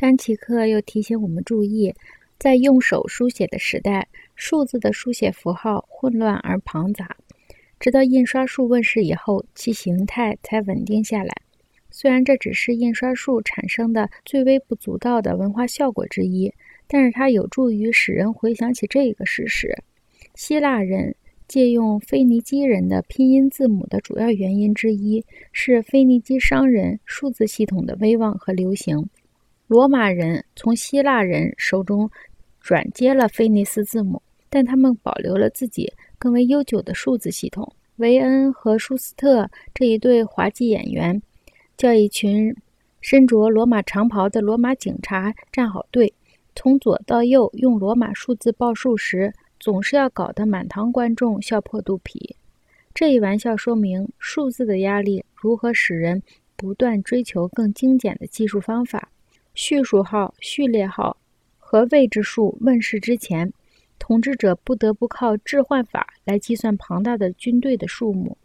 [0.00, 1.92] 丹奇克又提醒我们注意，
[2.38, 7.16] 在用手书写的时代，数字的书写符号混乱而庞杂，
[7.80, 11.34] 直到印刷术问世以后，其形态才稳定下来。
[11.90, 16.54] 虽然这只是印刷术产生的最微不足道的文化效果之一，
[16.86, 19.82] 但是它有助于使人回想起这个事实：
[20.36, 21.16] 希腊人
[21.48, 29.08] 借用腓尼基人的拼音字母的主要原因之一是腓尼基商人数字系统的威望和流行。
[29.68, 32.10] 罗马人从希腊人手中
[32.58, 37.70] 转接了菲尼斯字母，但他们保留了自己更为悠久的数字系统。
[37.96, 41.20] 维恩和舒斯特这一对滑稽演员，
[41.76, 42.56] 叫一群
[43.02, 46.14] 身着罗马长袍的罗马警察站好队，
[46.54, 52.36] 从左到右用罗马数字报数时，总是要搞得满堂观众笑破肚皮。
[52.94, 56.22] 这一玩笑说明数字的压力如何使人
[56.56, 59.10] 不断追求更精简的计数方法。
[59.60, 61.16] 序数号、序列号
[61.58, 63.52] 和位置数问世之前，
[63.98, 68.38] 统治者不得不靠置换法来计算庞大的军队的数目。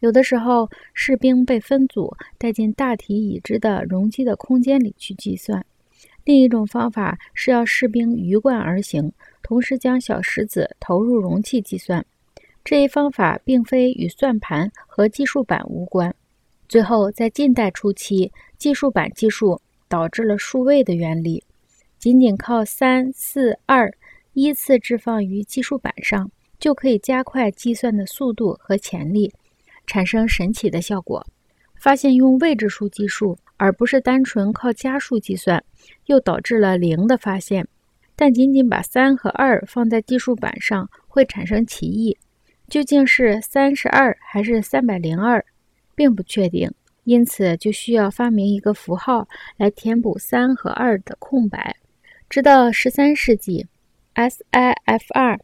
[0.00, 5.60] 有的时候，士兵被分组带进大体已知的容积的空间里去计算；
[6.24, 12.02] 另一种方法是要士兵鱼贯而行，同时将小石子投入容器计算。
[12.64, 16.14] 这一方法并非与算盘和计数板无关。
[16.66, 19.60] 最后，在近代初期，计数板计数。
[19.88, 21.42] 导致了数位的原理，
[21.98, 23.92] 仅仅靠三四二
[24.32, 29.32] 依次置放于计数板上，就可以加快计算的速度和潜力，
[29.86, 31.26] 产生神奇的效果。
[31.76, 35.62] 发现用位置数计数，而不是单纯靠加数计算，
[36.06, 37.66] 又导致了零的发现。
[38.16, 42.16] 但仅仅把三和二放在计数板上，会产生歧义。
[42.68, 45.44] 究竟是三十二还是三百零二，
[45.94, 46.72] 并不确定。
[47.06, 51.76] 因此，就需要发明一个符号来填补三和二的空白。
[52.28, 53.64] 直到十三世纪
[54.16, 55.38] ，SIFR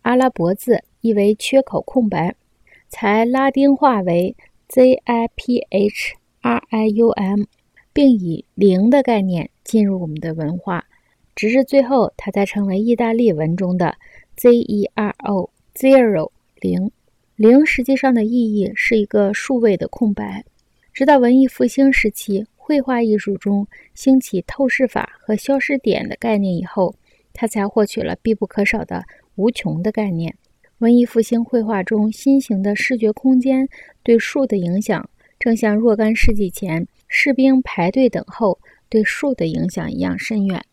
[0.00, 2.34] 阿拉伯字意为缺口空白，
[2.88, 4.34] 才拉丁化为
[4.70, 5.86] ZIPHRIUM，
[7.92, 10.86] 并以零的概念进入我们的文化，
[11.34, 13.94] 直至最后，它才成为意大利文中的
[14.38, 16.90] ZERO zero 零。
[17.36, 20.46] 零实际上的意义是一个数位的空白。
[20.94, 26.94] 直到文艺复兴时期，绘画艺术中兴起透视法和消失点的概念以后，
[27.32, 30.36] 他才获取了必不可少的无穷的概念。
[30.78, 33.68] 文艺复兴绘画中新型的视觉空间
[34.04, 40.64] 对树的影响，正像若干世纪前士兵排队等候对树的影响一样深远。